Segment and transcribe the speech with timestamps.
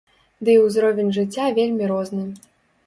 [0.47, 2.29] Ды і ўзровень жыцця вельмі розны.